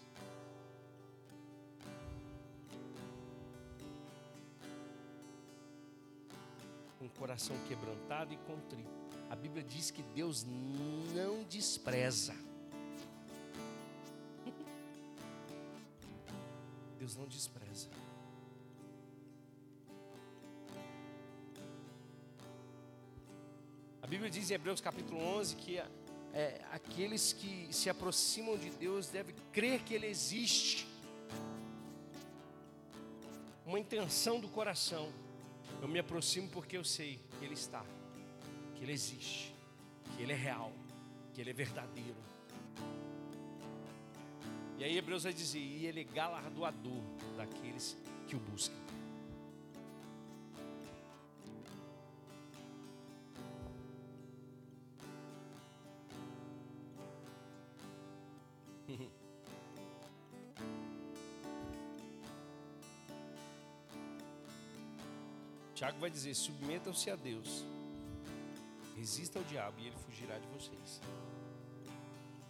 [6.98, 8.88] Com coração quebrantado e contrito.
[9.28, 10.46] A Bíblia diz que Deus
[11.14, 12.34] não despreza.
[16.98, 17.90] Deus não despreza.
[24.22, 25.78] Bíblia diz em Hebreus capítulo 11 que
[26.32, 30.86] é, aqueles que se aproximam de Deus devem crer que Ele existe.
[33.66, 35.12] Uma intenção do coração.
[35.80, 37.84] Eu me aproximo porque eu sei que Ele está,
[38.76, 39.52] que Ele existe,
[40.16, 40.70] que Ele é real,
[41.34, 42.22] que Ele é verdadeiro.
[44.78, 47.02] E aí Hebreus vai dizer: e Ele é galardoador
[47.36, 47.96] daqueles
[48.28, 48.81] que o buscam.
[66.02, 67.64] Vai dizer: submetam-se a Deus,
[68.96, 71.00] resista ao diabo e ele fugirá de vocês.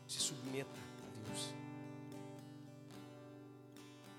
[0.09, 1.55] Se submeta a Deus.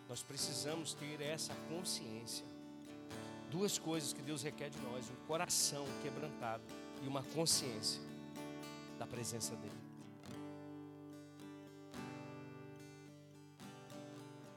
[0.08, 2.46] Nós precisamos ter essa consciência.
[3.50, 6.64] Duas coisas que Deus requer de nós: um coração quebrantado
[7.04, 8.02] e uma consciência
[9.00, 9.84] da presença dEle.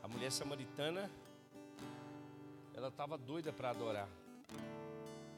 [0.03, 1.11] A mulher samaritana,
[2.75, 4.09] ela estava doida para adorar.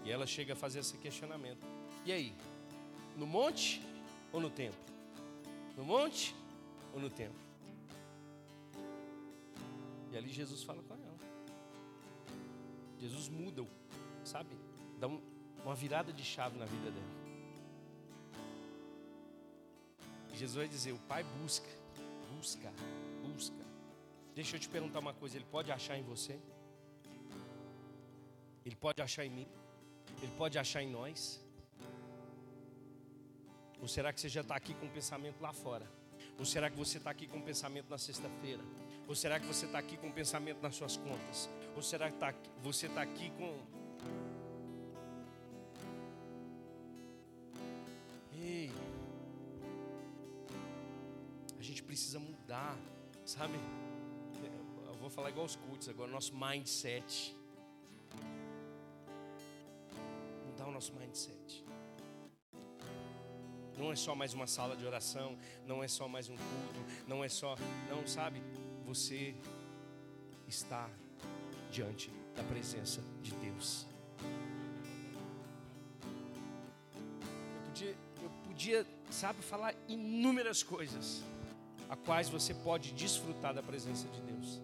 [0.08, 1.66] E ela chega a fazer esse questionamento.
[2.06, 2.34] E aí?
[3.14, 3.82] No monte
[4.32, 4.80] ou no templo?
[5.76, 6.34] No monte
[6.94, 7.38] ou no templo?
[10.10, 11.18] E ali Jesus fala com ela.
[12.98, 13.66] Jesus muda,
[14.24, 14.48] sabe?
[14.98, 15.20] Dá um,
[15.62, 17.18] uma virada de chave na vida dela.
[20.32, 21.68] Jesus vai dizer: O Pai busca,
[22.34, 22.72] busca,
[23.26, 23.62] busca.
[24.34, 26.40] Deixa eu te perguntar uma coisa: Ele pode achar em você?
[28.64, 29.46] Ele pode achar em mim?
[30.22, 31.40] Ele pode achar em nós?
[33.80, 35.86] Ou será que você já está aqui com o pensamento lá fora?
[36.38, 38.62] Ou será que você está aqui com o pensamento na sexta-feira?
[39.06, 41.48] Ou será que você está aqui com o pensamento nas suas contas?
[41.74, 43.58] Ou será que tá, você está aqui com.
[48.36, 48.70] Ei,
[51.58, 52.76] a gente precisa mudar,
[53.24, 53.54] sabe?
[54.86, 57.37] Eu vou falar igual os cultos agora, nosso mindset.
[60.78, 61.64] Nosso mindset.
[63.76, 65.36] Não é só mais uma sala de oração,
[65.66, 67.56] não é só mais um culto, não é só,
[67.90, 68.40] não sabe?
[68.86, 69.34] Você
[70.46, 70.88] está
[71.72, 73.88] diante da presença de Deus.
[76.94, 81.24] Eu podia, eu podia, sabe, falar inúmeras coisas
[81.88, 84.60] a quais você pode desfrutar da presença de Deus.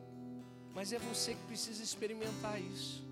[0.73, 3.03] Mas é você que precisa experimentar isso.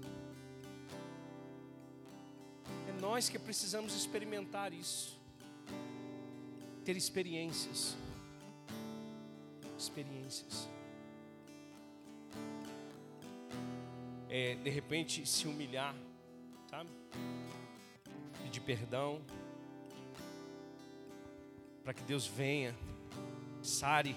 [3.13, 5.21] Nós que precisamos experimentar isso,
[6.83, 7.95] ter experiências.
[9.79, 10.67] Experiências.
[14.31, 15.95] É, de repente se humilhar,
[16.71, 16.89] sabe?
[18.45, 19.21] Pedir perdão,
[21.85, 22.75] para que Deus venha,
[23.63, 24.17] sare.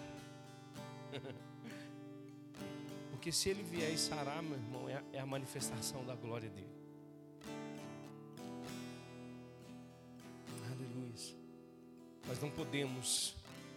[3.11, 6.84] Porque se Ele vier e sarar, meu irmão, é, é a manifestação da glória dele.
[12.35, 13.33] Nós não podemos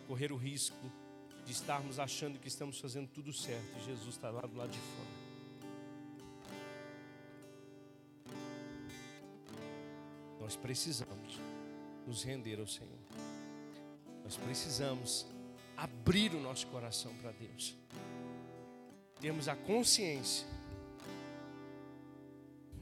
[0.08, 0.90] correr o risco
[1.46, 4.80] de estarmos achando que estamos fazendo tudo certo e Jesus está lá do lado de
[4.80, 5.06] fora.
[10.40, 11.38] Nós precisamos
[12.04, 12.98] nos render ao Senhor.
[14.24, 15.24] Nós precisamos
[15.76, 17.76] abrir o nosso coração para Deus.
[19.20, 20.48] Termos a consciência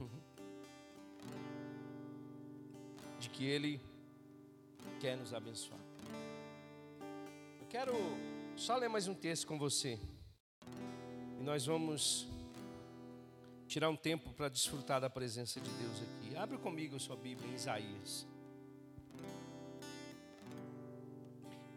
[3.20, 3.78] de que Ele
[5.01, 5.81] quer nos abençoar.
[7.61, 7.92] Eu quero
[8.57, 9.99] só ler mais um texto com você.
[11.40, 12.27] E nós vamos
[13.66, 16.37] tirar um tempo para desfrutar da presença de Deus aqui.
[16.37, 18.27] Abre comigo a sua Bíblia em Isaías.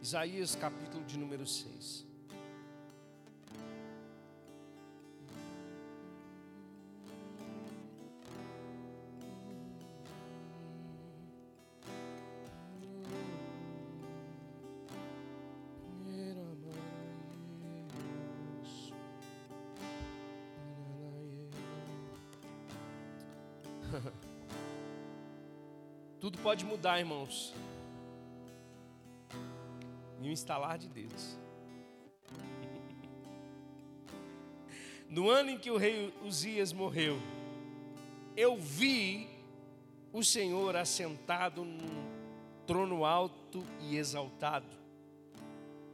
[0.01, 2.08] Isaías capítulo de número 6.
[26.59, 27.53] Pode mudar, irmãos.
[30.21, 31.37] Em um instalar de Deus.
[35.07, 37.19] No ano em que o rei Uzias morreu,
[38.37, 39.27] eu vi
[40.13, 42.05] o Senhor assentado num
[42.67, 44.67] trono alto e exaltado,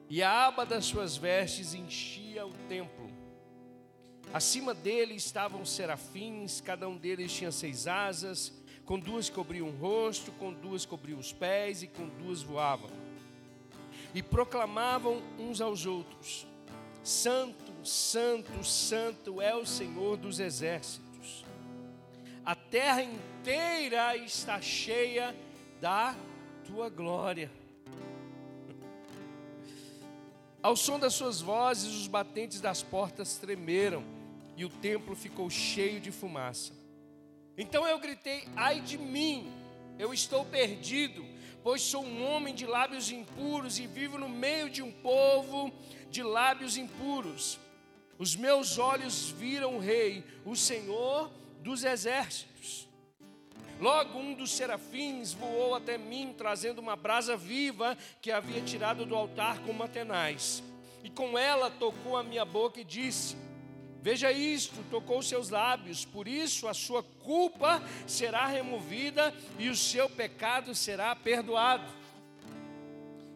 [0.09, 3.09] e a aba das suas vestes enchia o templo.
[4.33, 8.51] Acima dele estavam serafins, cada um deles tinha seis asas,
[8.85, 12.89] com duas cobriam o rosto, com duas cobriam os pés e com duas voavam.
[14.13, 16.47] E proclamavam uns aos outros:
[17.03, 21.43] Santo, Santo, Santo é o Senhor dos exércitos.
[22.45, 25.35] A terra inteira está cheia
[25.81, 26.15] da
[26.63, 27.51] tua glória.
[30.61, 34.03] Ao som das suas vozes, os batentes das portas tremeram
[34.55, 36.84] e o templo ficou cheio de fumaça.
[37.57, 39.51] Então eu gritei: Ai de mim,
[39.97, 41.25] eu estou perdido,
[41.63, 45.71] pois sou um homem de lábios impuros e vivo no meio de um povo
[46.09, 47.59] de lábios impuros.
[48.17, 51.31] Os meus olhos viram o Rei, o Senhor
[51.61, 52.87] dos exércitos.
[53.79, 59.15] Logo um dos serafins voou até mim, trazendo uma brasa viva que havia tirado do
[59.15, 60.63] altar com uma tenaz.
[61.03, 63.35] E com ela tocou a minha boca e disse:
[64.05, 70.07] Veja isto, tocou seus lábios, por isso a sua culpa será removida e o seu
[70.07, 71.91] pecado será perdoado.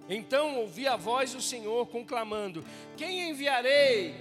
[0.07, 2.63] Então ouvi a voz do Senhor conclamando:
[2.95, 4.13] Quem enviarei?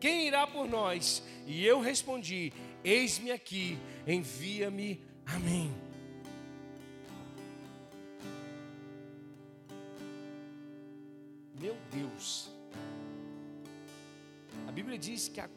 [0.00, 1.22] Quem irá por nós?
[1.46, 2.52] E eu respondi:
[2.82, 5.72] Eis-me aqui, envia-me Amém.
[11.54, 12.50] Meu Deus.
[14.66, 15.48] A Bíblia diz que a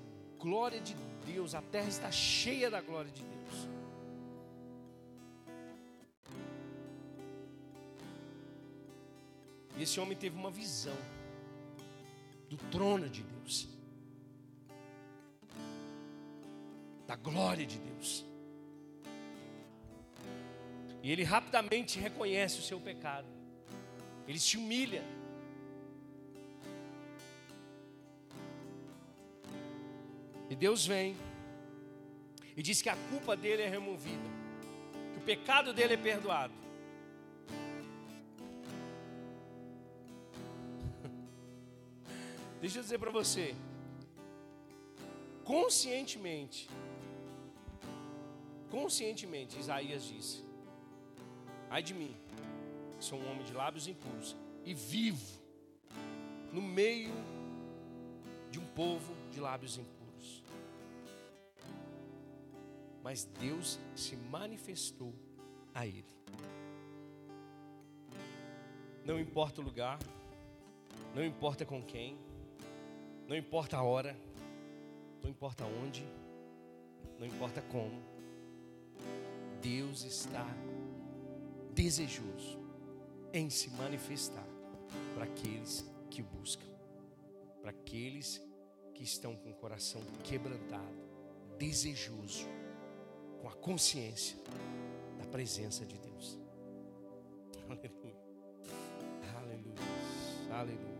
[0.41, 3.69] glória de Deus, a terra está cheia da glória de Deus.
[9.77, 10.97] E esse homem teve uma visão
[12.49, 13.67] do trono de Deus,
[17.07, 18.25] da glória de Deus.
[21.03, 23.27] E ele rapidamente reconhece o seu pecado.
[24.27, 25.03] Ele se humilha.
[30.51, 31.15] E Deus vem
[32.57, 34.29] e diz que a culpa dele é removida,
[35.13, 36.53] que o pecado dele é perdoado.
[42.59, 43.55] Deixa eu dizer para você,
[45.45, 46.69] conscientemente,
[48.69, 50.43] conscientemente, Isaías disse:
[51.69, 52.13] Ai de mim,
[52.99, 54.35] sou um homem de lábios impuros
[54.65, 55.39] e vivo
[56.51, 57.13] no meio
[58.51, 60.00] de um povo de lábios impuros.
[63.03, 65.13] Mas Deus se manifestou
[65.73, 66.05] a ele.
[69.03, 69.99] Não importa o lugar,
[71.15, 72.17] não importa com quem,
[73.27, 74.15] não importa a hora,
[75.23, 76.05] não importa onde,
[77.17, 78.01] não importa como,
[79.61, 80.45] Deus está
[81.73, 82.59] desejoso
[83.33, 84.45] em se manifestar
[85.15, 86.67] para aqueles que buscam,
[87.61, 88.41] para aqueles
[88.93, 91.01] que estão com o coração quebrantado,
[91.57, 92.45] desejoso,
[93.41, 94.37] com a consciência
[95.17, 96.39] da presença de Deus.
[97.67, 98.15] Aleluia.
[99.35, 99.75] Aleluia.
[100.51, 100.91] Aleluia.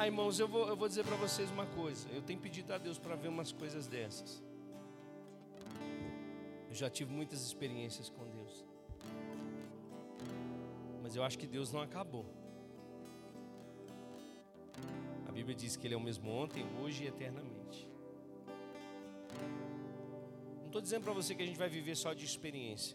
[0.00, 2.08] Ah, irmãos, eu vou, eu vou dizer para vocês uma coisa.
[2.10, 4.40] Eu tenho pedido a Deus para ver umas coisas dessas.
[6.68, 8.64] Eu já tive muitas experiências com Deus.
[11.02, 12.26] Mas eu acho que Deus não acabou.
[15.26, 17.57] A Bíblia diz que Ele é o mesmo ontem, hoje e eternamente.
[20.68, 22.94] Não estou dizendo para você que a gente vai viver só de experiência.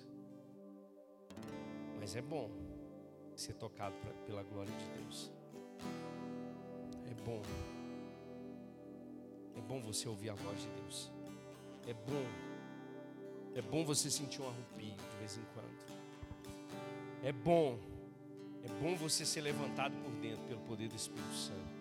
[2.00, 2.52] Mas é bom
[3.36, 5.32] ser tocado pra, pela glória de Deus.
[7.10, 7.42] É bom.
[9.58, 11.12] É bom você ouvir a voz de Deus.
[11.88, 12.24] É bom
[13.56, 15.74] é bom você sentir um arrepio de vez em quando.
[17.24, 17.80] É bom.
[18.64, 21.74] É bom você ser levantado por dentro pelo poder do Espírito Santo.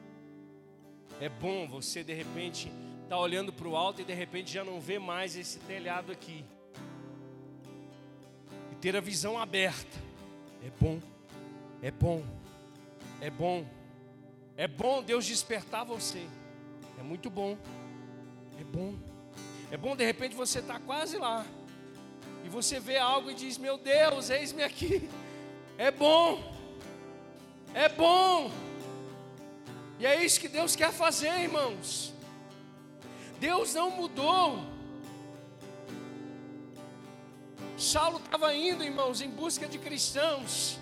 [1.21, 2.73] É bom você de repente
[3.05, 6.11] estar tá olhando para o alto e de repente já não vê mais esse telhado
[6.13, 6.45] aqui.
[8.71, 9.99] E ter a visão aberta.
[10.65, 11.01] É bom.
[11.83, 12.25] É bom.
[13.21, 13.67] É bom.
[14.57, 16.27] É bom Deus despertar você.
[16.99, 17.57] É muito bom.
[18.61, 18.95] É bom.
[19.71, 21.47] É bom de repente você estar tá quase lá
[22.45, 25.09] e você vê algo e diz: Meu Deus, eis-me aqui.
[25.79, 26.39] É bom,
[27.75, 28.53] é bom,
[30.03, 32.12] e é isso que Deus quer fazer, irmãos.
[33.43, 34.65] Deus não mudou.
[37.77, 40.79] Saulo estava indo, irmãos, em busca de cristãos.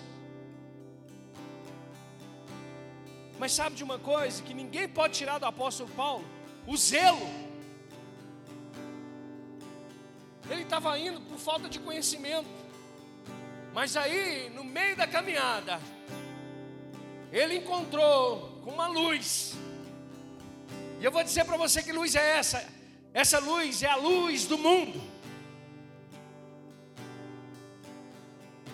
[3.39, 6.23] Mas sabe de uma coisa que ninguém pode tirar do apóstolo Paulo?
[6.67, 7.27] O zelo.
[10.47, 12.53] Ele estava indo por falta de conhecimento.
[13.73, 15.81] Mas aí, no meio da caminhada,
[17.31, 19.55] ele encontrou com uma luz.
[21.01, 22.63] E eu vou dizer para você que luz é essa.
[23.11, 25.01] Essa luz é a luz do mundo.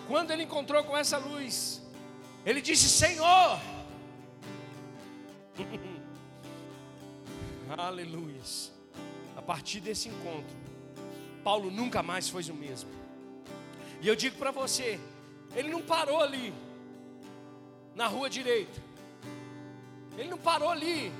[0.06, 1.80] Quando ele encontrou com essa luz,
[2.44, 3.58] ele disse: Senhor,
[7.78, 8.42] aleluia.
[9.34, 10.54] A partir desse encontro,
[11.42, 12.90] Paulo nunca mais foi o mesmo.
[14.02, 15.00] E eu digo para você,
[15.56, 16.52] ele não parou ali,
[17.94, 18.82] na rua direita.
[20.18, 21.10] Ele não parou ali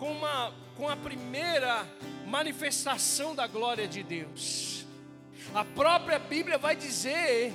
[0.00, 1.86] com, uma, com a primeira
[2.26, 4.86] manifestação da glória de Deus.
[5.54, 7.52] A própria Bíblia vai dizer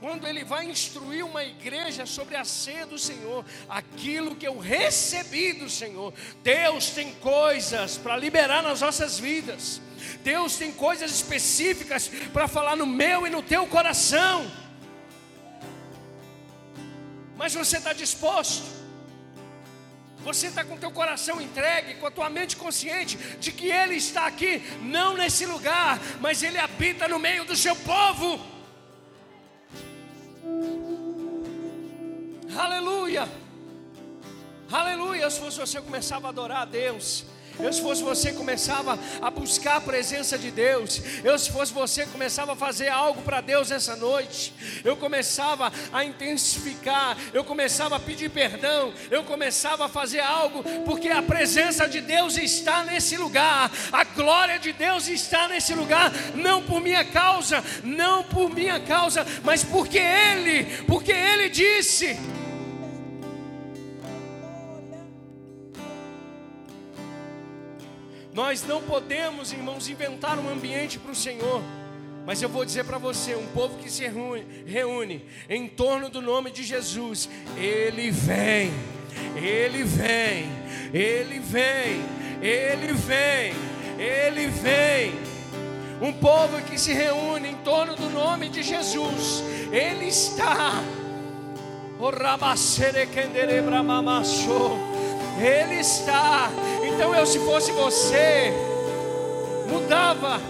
[0.00, 5.52] quando ele vai instruir uma igreja sobre a ceia do Senhor, aquilo que eu recebi
[5.52, 6.12] do Senhor.
[6.42, 9.80] Deus tem coisas para liberar nas nossas vidas.
[10.24, 14.50] Deus tem coisas específicas para falar no meu e no teu coração.
[17.36, 18.77] Mas você está disposto?
[20.28, 24.26] Você está com teu coração entregue, com a tua mente consciente de que Ele está
[24.26, 28.38] aqui, não nesse lugar, mas Ele habita no meio do seu povo.
[32.54, 33.26] Aleluia.
[34.70, 35.30] Aleluia.
[35.30, 37.24] Se você começava a adorar a Deus,
[37.60, 41.00] eu, se fosse você, começava a buscar a presença de Deus.
[41.24, 44.52] Eu, se fosse você, começava a fazer algo para Deus essa noite.
[44.84, 47.16] Eu começava a intensificar.
[47.32, 48.92] Eu começava a pedir perdão.
[49.10, 53.70] Eu começava a fazer algo, porque a presença de Deus está nesse lugar.
[53.92, 56.12] A glória de Deus está nesse lugar.
[56.34, 62.37] Não por minha causa, não por minha causa, mas porque Ele, porque Ele disse.
[68.38, 71.60] Nós não podemos, irmãos, inventar um ambiente para o Senhor.
[72.24, 76.22] Mas eu vou dizer para você: um povo que se reúne, reúne em torno do
[76.22, 78.72] nome de Jesus, ele vem,
[79.34, 80.46] ele vem,
[80.94, 82.00] ele vem,
[82.40, 83.54] ele vem,
[83.98, 85.14] ele vem.
[86.00, 90.74] Um povo que se reúne em torno do nome de Jesus, ele está.
[95.40, 96.50] Ele está.
[96.98, 98.52] Então eu, se fosse você,
[99.70, 100.40] mudava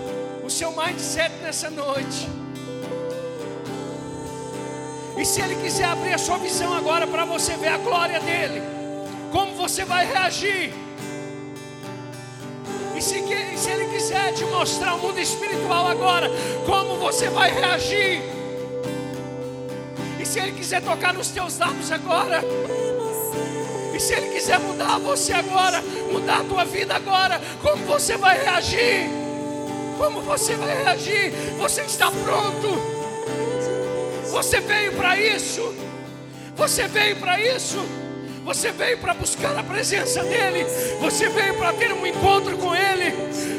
[0.43, 2.27] o seu mindset nessa noite.
[5.19, 8.63] E se Ele quiser abrir a sua visão agora para você ver a glória dele,
[9.31, 10.73] como você vai reagir?
[12.97, 13.23] E se,
[13.59, 16.31] se Ele quiser te mostrar o mundo espiritual agora,
[16.65, 18.23] como você vai reagir?
[20.19, 22.43] E se Ele quiser tocar nos teus lábios agora,
[23.95, 25.83] e se Ele quiser mudar você agora,
[26.13, 29.11] mudar a tua vida agora, como você vai reagir?
[29.99, 31.33] Como você vai reagir?
[31.59, 32.99] Você está pronto?
[34.31, 35.75] Você veio para isso?
[36.55, 37.85] Você veio para isso?
[38.45, 40.65] Você veio para buscar a presença dEle?
[41.01, 43.13] Você veio para ter um encontro com Ele?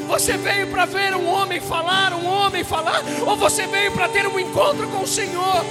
[0.07, 3.03] Você veio para ver um homem falar, um homem falar?
[3.27, 5.65] Ou você veio para ter um encontro com o Senhor?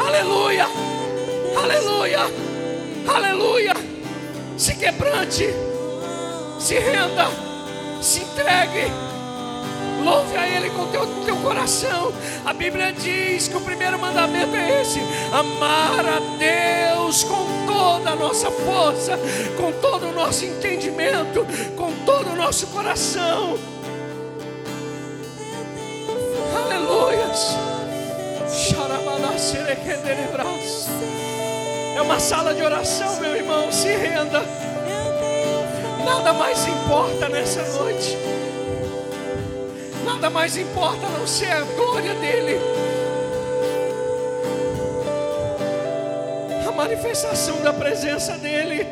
[0.00, 0.66] Aleluia!
[1.56, 2.45] Aleluia!
[3.08, 3.74] Aleluia.
[4.56, 5.48] Se quebrante,
[6.58, 7.28] se renda,
[8.00, 8.90] se entregue.
[10.02, 12.12] Louve a Ele com o teu, teu coração.
[12.44, 15.00] A Bíblia diz que o primeiro mandamento é esse:
[15.32, 19.18] amar a Deus com toda a nossa força,
[19.56, 21.46] com todo o nosso entendimento,
[21.76, 23.58] com todo o nosso coração.
[26.54, 27.56] Aleluias.
[28.48, 29.36] Xarabalá,
[31.96, 33.72] é uma sala de oração, meu irmão.
[33.72, 34.42] Se renda.
[36.04, 38.16] Nada mais importa nessa noite.
[40.04, 42.60] Nada mais importa a não ser a glória dEle.
[46.68, 48.86] A manifestação da presença dEle.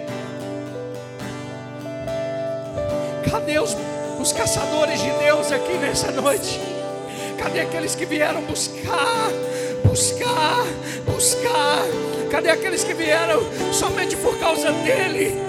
[3.31, 3.77] Cadê os,
[4.19, 6.59] os caçadores de Deus aqui nessa noite?
[7.39, 9.31] Cadê aqueles que vieram buscar,
[9.85, 10.65] buscar,
[11.05, 11.54] buscar?
[12.35, 15.41] Cadê aqueles que vieram somente por causa dele?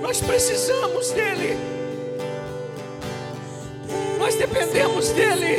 [0.00, 1.58] Nós precisamos dele.
[4.16, 5.56] Nós dependemos dele.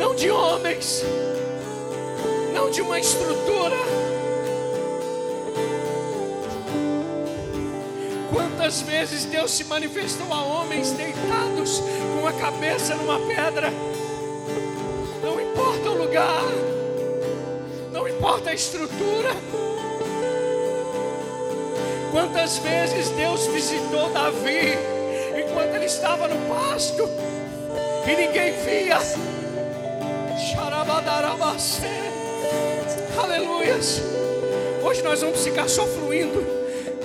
[0.00, 1.04] Não de homens,
[2.52, 3.76] não de uma estrutura.
[8.32, 11.80] Quantas vezes Deus se manifestou a homens deitados
[12.18, 13.72] com a cabeça numa pedra?
[16.16, 16.42] Lugar,
[17.92, 19.30] não importa a estrutura.
[22.10, 24.78] Quantas vezes Deus visitou Davi
[25.38, 27.06] enquanto ele estava no pasto
[28.06, 28.98] e ninguém via.
[33.22, 34.00] Aleluias.
[34.82, 36.42] Hoje nós vamos ficar só fluindo,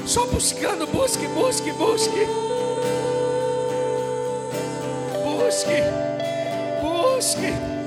[0.05, 2.27] só buscando, busque, busque, busque.
[5.23, 5.81] Busque,
[6.81, 7.80] busque.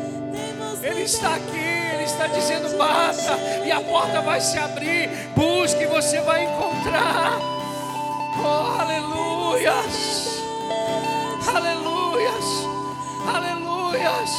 [1.05, 1.59] Está aqui,
[1.95, 5.11] Ele está dizendo: bata, e a porta vai se abrir.
[5.37, 7.39] Busque, você vai encontrar.
[8.43, 10.43] Oh, aleluias,
[11.47, 12.45] aleluias,
[13.35, 14.31] aleluias,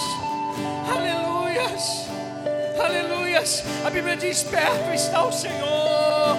[0.90, 2.08] aleluias,
[2.84, 3.64] aleluias.
[3.86, 6.38] A Bíblia diz: perto está o Senhor,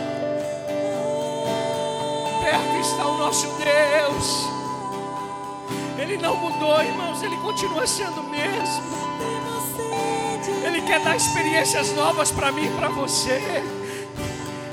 [2.42, 4.48] perto está o nosso Deus.
[6.00, 9.06] Ele não mudou, irmãos, ele continua sendo o mesmo.
[10.76, 13.40] Ele quer dar experiências novas para mim e para você.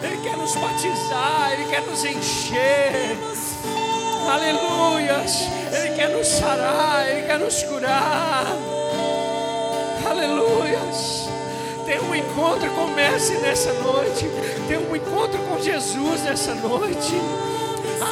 [0.04, 3.18] Ele quer nos batizar, Ele quer nos encher.
[4.30, 5.47] Aleluias.
[5.72, 8.47] Ele quer nos sarar, Ele quer nos curar.
[10.06, 11.30] Aleluias.
[11.86, 14.30] Tem um encontro com o Mestre nessa noite.
[14.68, 17.14] Tem um encontro com Jesus nessa noite.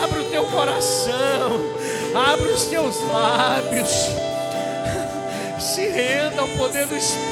[0.02, 1.60] Abra o teu coração.
[2.16, 4.08] Abra os teus lábios.
[5.60, 7.31] Se renda ao poder do Espírito.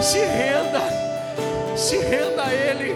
[0.00, 0.80] Se renda.
[1.76, 2.94] Se renda a Ele.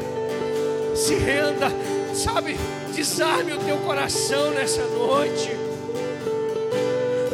[0.94, 1.70] Se renda.
[2.14, 2.56] Sabe,
[2.94, 5.50] desarme o teu coração nessa noite.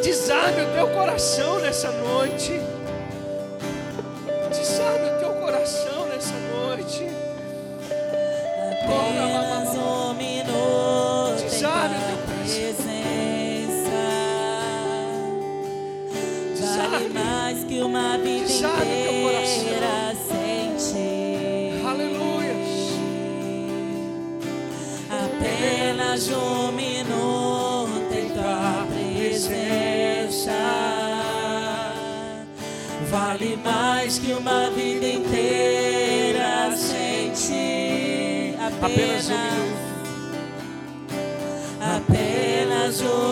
[0.01, 2.59] Desarme o teu coração nessa noite.
[17.89, 21.81] Uma vida inteira sem ti.
[21.83, 22.53] Aleluia.
[25.09, 30.51] Apenas um minuto em tua presença
[33.09, 38.55] vale mais que uma vida inteira sem ti.
[38.59, 39.89] Apenas um minuto.
[41.81, 43.29] Apenas um